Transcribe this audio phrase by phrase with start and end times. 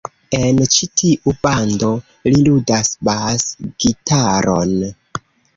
[0.35, 1.91] En ĉi-tiu bando,
[2.29, 4.75] li ludas bas-gitaron.